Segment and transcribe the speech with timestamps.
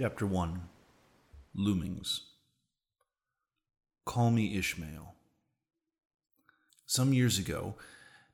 [0.00, 0.62] Chapter 1
[1.54, 2.20] Loomings.
[4.06, 5.14] Call me Ishmael.
[6.86, 7.74] Some years ago,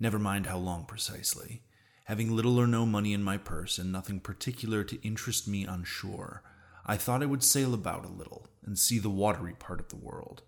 [0.00, 1.62] never mind how long precisely,
[2.06, 5.84] having little or no money in my purse and nothing particular to interest me on
[5.84, 6.42] shore,
[6.84, 10.04] I thought I would sail about a little and see the watery part of the
[10.04, 10.42] world.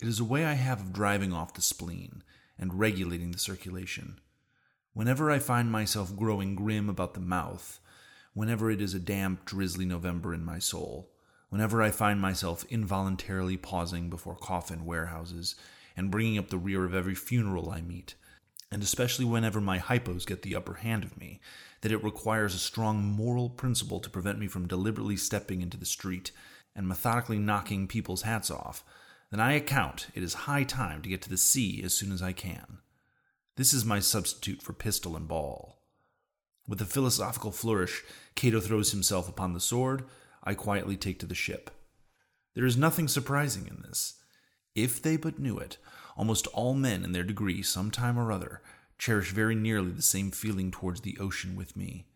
[0.00, 2.22] It is a way I have of driving off the spleen
[2.56, 4.20] and regulating the circulation.
[4.92, 7.80] Whenever I find myself growing grim about the mouth,
[8.34, 11.10] whenever it is a damp, drizzly November in my soul,
[11.48, 15.54] whenever I find myself involuntarily pausing before coffin warehouses
[15.96, 18.14] and bringing up the rear of every funeral I meet,
[18.70, 21.40] and especially whenever my hypos get the upper hand of me,
[21.82, 25.84] that it requires a strong moral principle to prevent me from deliberately stepping into the
[25.84, 26.30] street
[26.74, 28.82] and methodically knocking people's hats off,
[29.30, 32.22] then I account it is high time to get to the sea as soon as
[32.22, 32.78] I can.
[33.56, 35.81] This is my substitute for pistol and ball.
[36.68, 38.02] With a philosophical flourish,
[38.34, 40.04] Cato throws himself upon the sword.
[40.44, 41.70] I quietly take to the ship.
[42.54, 44.14] There is nothing surprising in this.
[44.74, 45.78] If they but knew it,
[46.16, 48.62] almost all men in their degree, some time or other,
[48.98, 52.06] cherish very nearly the same feeling towards the ocean with me.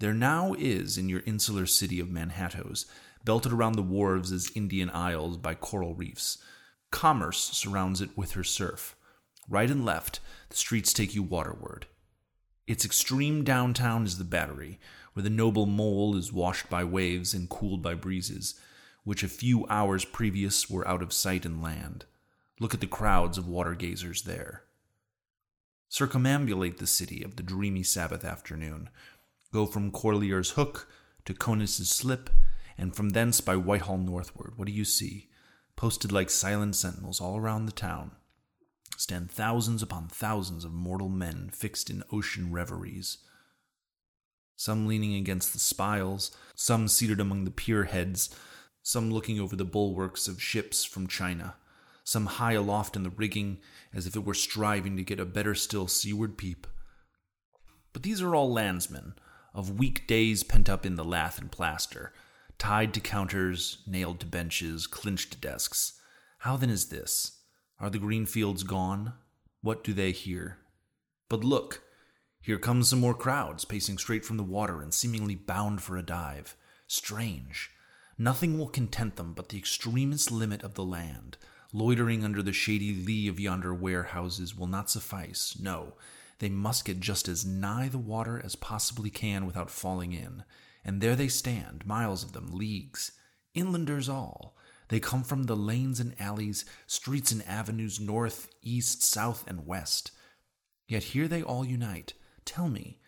[0.00, 2.86] There now is in your insular city of Manhattoes,
[3.24, 6.38] belted around the wharves as Indian isles by coral reefs.
[6.90, 8.94] Commerce surrounds it with her surf.
[9.48, 11.86] Right and left, the streets take you waterward.
[12.68, 14.78] Its extreme downtown is the Battery,
[15.14, 18.60] where the noble mole is washed by waves and cooled by breezes,
[19.04, 22.04] which a few hours previous were out of sight and land.
[22.60, 24.64] Look at the crowds of water gazers there.
[25.90, 28.90] Circumambulate the city of the dreamy Sabbath afternoon.
[29.50, 30.90] Go from Corlear's Hook
[31.24, 32.28] to Coenties Slip,
[32.76, 34.52] and from thence by Whitehall northward.
[34.56, 35.30] What do you see?
[35.74, 38.10] Posted like silent sentinels all around the town,
[38.98, 43.18] stand thousands upon thousands of mortal men fixed in ocean reveries.
[44.56, 48.34] Some leaning against the spiles, some seated among the pier heads,
[48.82, 51.54] some looking over the bulwarks of ships from China,
[52.02, 53.58] some high aloft in the rigging,
[53.94, 56.66] as if it were striving to get a better still seaward peep.
[57.92, 59.14] But these are all landsmen,
[59.54, 62.12] of week days pent up in the lath and plaster,
[62.58, 66.00] tied to counters, nailed to benches, clinched to desks.
[66.38, 67.37] How then is this?
[67.80, 69.12] Are the green fields gone?
[69.60, 70.58] What do they hear?
[71.28, 71.82] But look,
[72.40, 76.02] here come some more crowds, pacing straight from the water and seemingly bound for a
[76.02, 76.56] dive.
[76.86, 77.70] Strange.
[78.16, 81.36] Nothing will content them but the extremest limit of the land.
[81.72, 85.56] Loitering under the shady lee of yonder warehouses will not suffice.
[85.60, 85.94] No,
[86.38, 90.44] they must get just as nigh the water as possibly can without falling in.
[90.84, 93.12] And there they stand, miles of them, leagues.
[93.54, 94.56] Inlanders all,
[94.88, 100.10] they come from the lanes and alleys, streets and avenues, north, east, south, and west.
[100.86, 102.14] Yet here they all unite.
[102.44, 102.98] Tell me,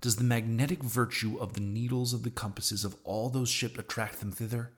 [0.00, 4.20] does the magnetic virtue of the needles of the compasses of all those ships attract
[4.20, 4.72] them thither?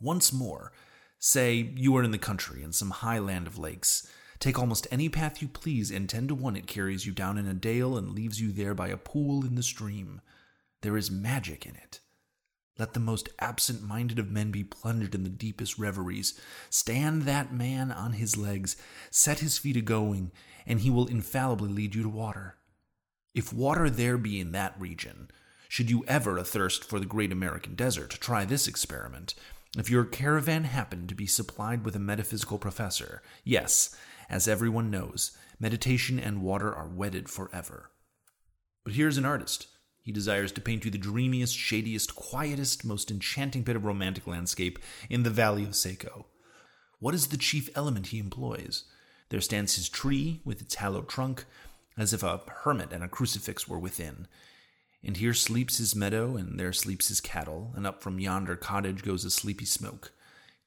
[0.00, 0.72] Once more,
[1.18, 4.08] say you are in the country in some high land of lakes.
[4.38, 7.46] Take almost any path you please, and ten to one it carries you down in
[7.46, 10.20] a dale and leaves you there by a pool in the stream.
[10.82, 12.00] There is magic in it.
[12.78, 16.38] Let the most absent minded of men be plunged in the deepest reveries.
[16.68, 18.76] Stand that man on his legs,
[19.10, 20.30] set his feet a going,
[20.66, 22.56] and he will infallibly lead you to water.
[23.34, 25.30] If water there be in that region,
[25.68, 29.34] should you ever athirst for the great American desert, try this experiment.
[29.76, 33.94] If your caravan happen to be supplied with a metaphysical professor, yes,
[34.28, 37.90] as everyone knows, meditation and water are wedded forever.
[38.84, 39.68] But here's an artist
[40.06, 44.78] he desires to paint you the dreamiest, shadiest, quietest, most enchanting bit of romantic landscape
[45.10, 46.26] in the valley of Saco.
[47.00, 48.84] What is the chief element he employs?
[49.30, 51.44] There stands his tree with its hallowed trunk,
[51.98, 54.28] as if a hermit and a crucifix were within.
[55.02, 59.02] And here sleeps his meadow, and there sleeps his cattle, and up from yonder cottage
[59.02, 60.12] goes a sleepy smoke.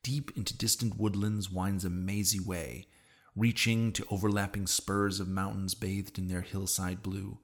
[0.04, 2.88] Deep into distant woodlands winds a mazy way,
[3.38, 7.38] reaching to overlapping spurs of mountains bathed in their hillside blue.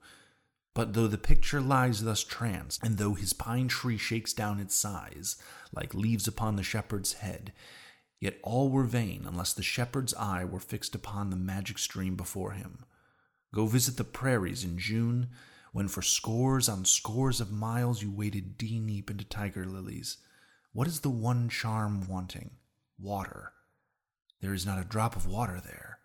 [0.76, 4.74] But though the picture lies thus tranced, and though his pine tree shakes down its
[4.74, 5.36] sighs,
[5.72, 7.54] like leaves upon the shepherd's head,
[8.20, 12.50] yet all were vain unless the shepherd's eye were fixed upon the magic stream before
[12.50, 12.84] him.
[13.54, 15.30] Go visit the prairies in June,
[15.72, 20.18] when for scores on scores of miles you waded knee deep into tiger lilies.
[20.74, 22.50] What is the one charm wanting?
[22.98, 23.52] Water.
[24.42, 26.00] There is not a drop of water there.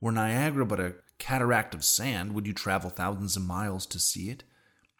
[0.00, 4.30] Were Niagara but a cataract of sand, would you travel thousands of miles to see
[4.30, 4.44] it?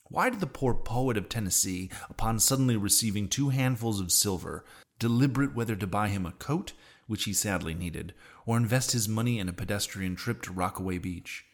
[0.09, 4.65] Why did the poor poet of Tennessee, upon suddenly receiving two handfuls of silver,
[4.99, 6.73] deliberate whether to buy him a coat,
[7.07, 8.15] which he sadly needed,
[8.47, 11.45] or invest his money in a pedestrian trip to Rockaway Beach?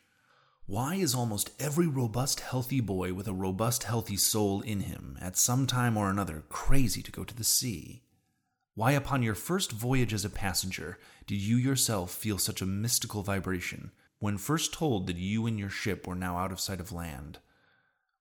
[0.67, 5.37] Why is almost every robust, healthy boy with a robust, healthy soul in him, at
[5.37, 8.03] some time or another, crazy to go to the sea?
[8.75, 13.23] Why, upon your first voyage as a passenger, did you yourself feel such a mystical
[13.23, 16.93] vibration when first told that you and your ship were now out of sight of
[16.93, 17.38] land?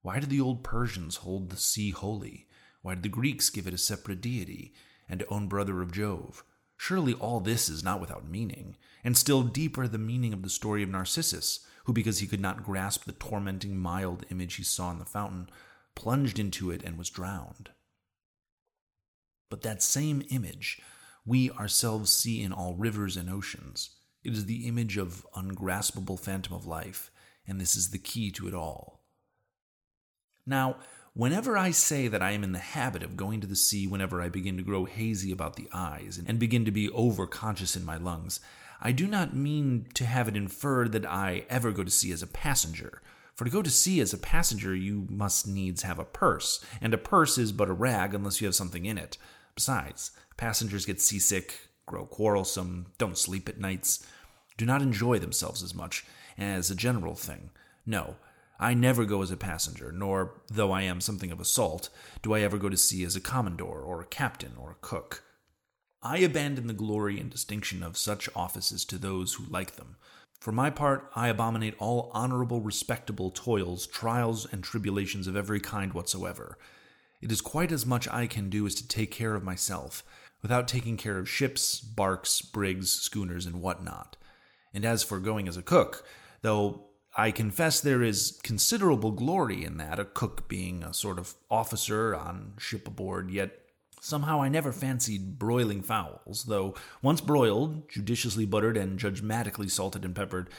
[0.02, 2.48] Why did the old Persians hold the sea holy?
[2.82, 4.74] Why did the Greeks give it a separate deity
[5.08, 6.44] and own brother of Jove?
[6.78, 10.82] Surely all this is not without meaning, and still deeper the meaning of the story
[10.82, 15.00] of Narcissus, who, because he could not grasp the tormenting mild image he saw in
[15.00, 15.50] the fountain,
[15.96, 17.72] plunged into it and was drowned.
[19.50, 20.82] But that same image
[21.26, 23.90] we ourselves see in all rivers and oceans.
[24.24, 27.12] It is the image of ungraspable phantom of life,
[27.48, 29.02] and this is the key to it all.
[30.46, 30.78] Now,
[31.14, 34.22] Whenever I say that I am in the habit of going to the sea whenever
[34.22, 37.98] I begin to grow hazy about the eyes and begin to be overconscious in my
[37.98, 38.40] lungs,
[38.80, 42.24] I do not mean to have it inferred that I ever go to sea as
[42.24, 43.02] a passenger.
[43.36, 46.94] For to go to sea as a passenger, you must needs have a purse, and
[46.94, 49.18] a purse is but a rag unless you have something in it.
[49.56, 54.06] Besides, passengers get seasick, grow quarrelsome, don't sleep at nights,
[54.58, 56.06] do not enjoy themselves as much
[56.38, 57.50] as a general thing.
[57.86, 58.16] No,
[58.60, 61.90] I never go as a passenger, nor, though I am something of a salt,
[62.22, 65.24] do I ever go to sea as a commodore, or a captain, or a cook.
[66.04, 69.96] I abandon the glory and distinction of such offices to those who like them.
[70.40, 75.94] For my part, I abominate all honorable, respectable toils, trials, and tribulations of every kind
[75.94, 76.58] whatsoever.
[77.22, 80.04] It is quite as much I can do as to take care of myself,
[80.42, 84.18] without taking care of ships, barks, brigs, schooners, and what not.
[84.74, 86.06] And as for going as a cook,
[86.42, 86.86] though
[87.18, 92.16] I confess there is considerable glory in that, a cook being a sort of officer
[92.16, 93.60] on ship aboard, yet
[94.00, 100.16] somehow I never fancied broiling fowls, though once broiled, judiciously buttered, and judgmatically salted and
[100.16, 100.50] peppered,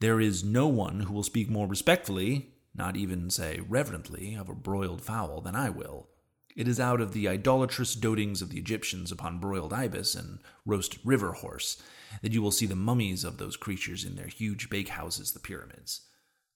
[0.00, 4.54] there is no one who will speak more respectfully, not even say reverently, of a
[4.54, 6.08] broiled fowl than I will.
[6.56, 11.00] It is out of the idolatrous dotings of the Egyptians upon broiled ibis and roasted
[11.04, 11.80] river horse
[12.22, 16.08] that you will see the mummies of those creatures in their huge bakehouses, the pyramids.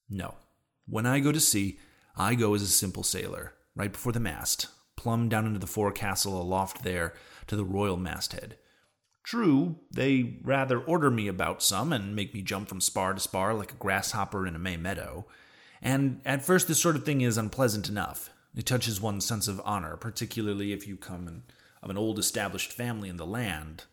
[0.09, 0.37] No.
[0.87, 1.79] When I go to sea,
[2.17, 6.41] I go as a simple sailor, right before the mast, plumb down into the forecastle
[6.41, 7.13] aloft there
[7.49, 8.57] to the royal masthead.
[9.23, 13.53] True, they rather order me about some and make me jump from spar to spar
[13.53, 15.27] like a grasshopper in a May meadow.
[15.83, 18.31] And at first, this sort of thing is unpleasant enough.
[18.55, 21.45] It touches one's sense of honor, particularly if you come
[21.83, 23.85] of an old established family in the land,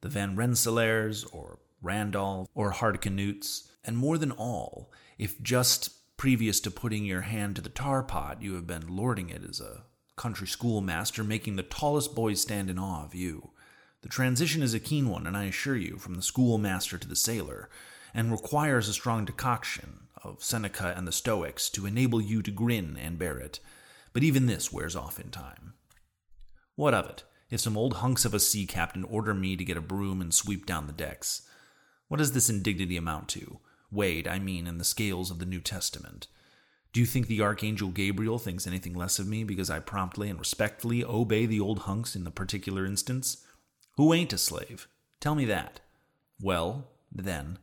[0.00, 6.70] the Van Rensselaers or Randolph or Hardicanutes, and more than all, if just previous to
[6.70, 9.82] putting your hand to the tar pot you have been lording it as a
[10.16, 13.50] country schoolmaster, making the tallest boys stand in awe of you.
[14.00, 17.16] The transition is a keen one, and I assure you, from the schoolmaster to the
[17.16, 17.68] sailor,
[18.14, 22.96] and requires a strong decoction of Seneca and the Stoics to enable you to grin
[22.96, 23.60] and bear it.
[24.16, 25.74] But even this wears off in time.
[26.74, 27.24] What of it?
[27.50, 30.32] if some old hunks of a sea captain order me to get a broom and
[30.32, 31.42] sweep down the decks.
[32.08, 33.58] What does this indignity amount to?
[33.90, 36.28] Weighed, I mean, in the scales of the New Testament.
[36.94, 40.38] Do you think the Archangel Gabriel thinks anything less of me because I promptly and
[40.38, 43.44] respectfully obey the old hunks in the particular instance?
[43.98, 44.88] Who ain't a slave?
[45.20, 45.80] Tell me that.
[46.40, 47.58] Well, then,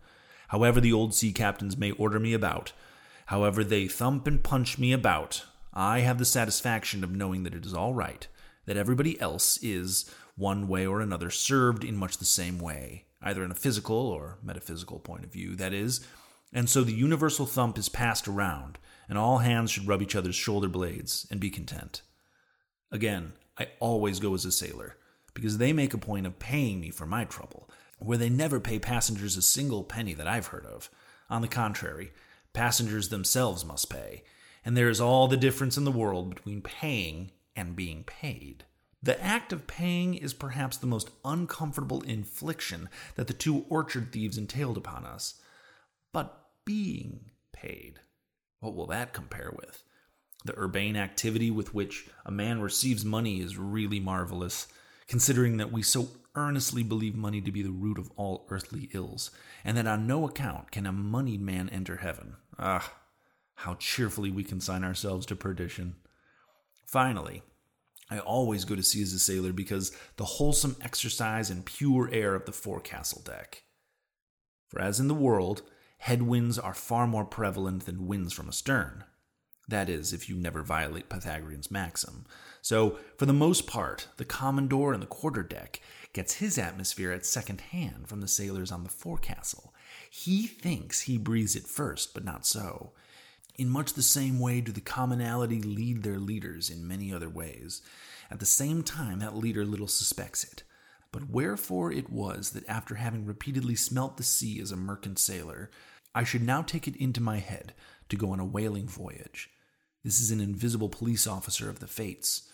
[0.49, 2.73] however the old sea captains may order me about,
[3.25, 7.65] however they thump and punch me about, I have the satisfaction of knowing that it
[7.65, 8.27] is all right,
[8.65, 13.43] that everybody else is, one way or another, served in much the same way, either
[13.43, 16.05] in a physical or metaphysical point of view, that is.
[16.53, 18.77] And so the universal thump is passed around,
[19.09, 22.03] and all hands should rub each other's shoulder blades and be content.
[22.91, 24.97] Again, I always go as a sailor,
[25.33, 28.77] because they make a point of paying me for my trouble, where they never pay
[28.77, 30.89] passengers a single penny that I've heard of.
[31.29, 32.11] On the contrary,
[32.53, 34.23] passengers themselves must pay,
[34.65, 38.65] and there is all the difference in the world between paying and being paid.
[39.01, 44.37] The act of paying is perhaps the most uncomfortable infliction that the two orchard thieves
[44.37, 45.41] entailed upon us.
[46.13, 47.99] But being paid,
[48.61, 49.83] what will that compare with?
[50.45, 54.67] The urbane activity with which a man receives money is really marvelous,
[55.07, 59.31] considering that we so earnestly believe money to be the root of all earthly ills,
[59.65, 62.35] and that on no account can a moneyed man enter heaven.
[62.57, 62.93] Ah,
[63.63, 65.95] how cheerfully we consign ourselves to perdition.
[66.85, 67.41] Finally,
[68.09, 72.35] I always go to sea as a sailor because the wholesome exercise and pure air
[72.35, 73.63] of the forecastle deck.
[74.67, 75.61] For as in the world,
[75.99, 79.05] headwinds are far more prevalent than winds from astern.
[79.69, 82.25] That is, if you never violate Pythagoras's maxim.
[82.61, 85.79] So, for the most part, the commodore and the quarterdeck
[86.11, 89.73] gets his atmosphere at second hand from the sailors on the forecastle.
[90.09, 92.91] He thinks he breathes it first, but not so.
[93.55, 97.81] In much the same way do the commonality lead their leaders in many other ways.
[98.31, 100.63] At the same time, that leader little suspects it.
[101.11, 105.69] But wherefore it was that after having repeatedly smelt the sea as a merchant sailor,
[106.15, 107.73] I should now take it into my head
[108.09, 109.49] to go on a whaling voyage.
[110.03, 112.49] This is an invisible police officer of the fates,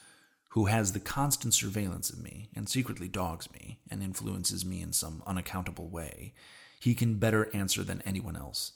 [0.49, 4.91] who has the constant surveillance of me, and secretly dogs me, and influences me in
[4.91, 6.33] some unaccountable way.
[6.79, 8.73] He can better answer than anyone else.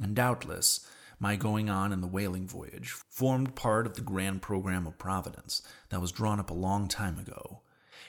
[0.00, 0.86] And doubtless,
[1.18, 5.62] my going on in the whaling voyage formed part of the grand program of Providence
[5.90, 7.60] that was drawn up a long time ago.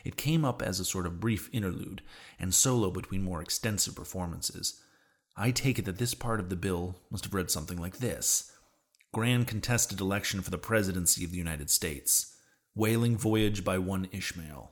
[0.03, 2.01] It came up as a sort of brief interlude
[2.39, 4.81] and solo between more extensive performances.
[5.35, 8.51] I take it that this part of the bill must have read something like this
[9.11, 12.35] Grand contested election for the presidency of the United States.
[12.75, 14.71] Whaling voyage by one Ishmael.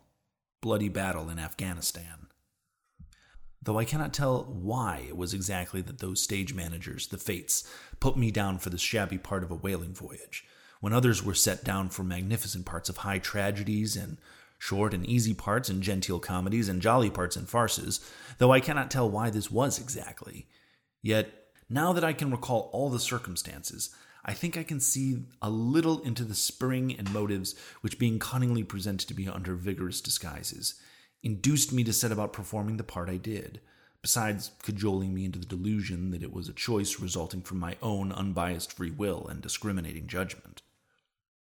[0.61, 2.26] Bloody battle in Afghanistan.
[3.67, 7.69] Though I cannot tell why it was exactly that those stage managers, the Fates,
[7.99, 10.45] put me down for the shabby part of a whaling voyage,
[10.79, 14.19] when others were set down for magnificent parts of high tragedies and
[14.57, 17.99] short and easy parts in genteel comedies and jolly parts in farces,
[18.37, 20.47] though I cannot tell why this was exactly.
[21.01, 21.29] Yet,
[21.69, 23.89] now that I can recall all the circumstances,
[24.23, 28.63] I think I can see a little into the spring and motives which, being cunningly
[28.63, 30.75] presented to me under vigorous disguises,
[31.27, 33.59] induced me to set about performing the part I did,
[34.01, 38.13] besides cajoling me into the delusion that it was a choice resulting from my own
[38.13, 40.61] unbiased free will and discriminating judgment.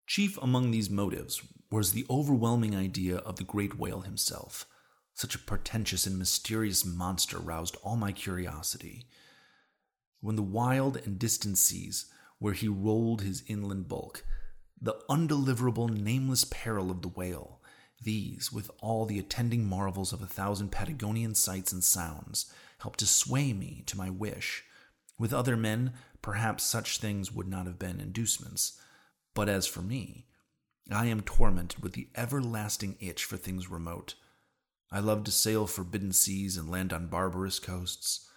[0.07, 4.65] Chief among these motives was the overwhelming idea of the great whale himself.
[5.13, 9.05] Such a portentous and mysterious monster roused all my curiosity.
[10.19, 12.07] When the wild and distant seas,
[12.39, 14.25] where he rolled his inland bulk,
[14.81, 17.61] the undeliverable, nameless peril of the whale,
[18.01, 23.07] these, with all the attending marvels of a thousand Patagonian sights and sounds, helped to
[23.07, 24.63] sway me to my wish.
[25.17, 28.79] With other men, perhaps such things would not have been inducements.
[29.33, 30.25] But as for me,
[30.91, 34.15] I am tormented with the everlasting itch for things remote.
[34.91, 38.29] I love to sail forbidden seas and land on barbarous coasts.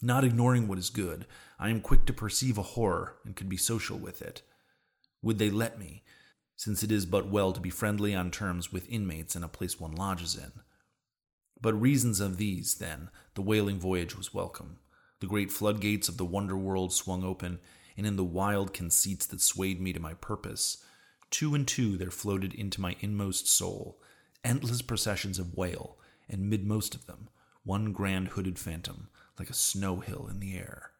[0.00, 1.26] Not ignoring what is good,
[1.58, 4.42] I am quick to perceive a horror and could be social with it.
[5.22, 6.04] Would they let me,
[6.56, 9.78] since it is but well to be friendly on terms with inmates in a place
[9.78, 10.52] one lodges in?
[11.60, 14.78] But reasons of these, then, the whaling voyage was welcome.
[15.20, 17.60] The great floodgates of the wonder world swung open,
[17.96, 20.84] and in the wild conceits that swayed me to my purpose,
[21.30, 24.00] Two and two there floated into my inmost soul
[24.44, 25.98] endless processions of whale,
[26.28, 27.28] and midmost of them,
[27.64, 29.08] one grand hooded phantom,
[29.40, 30.92] like a snow hill in the air.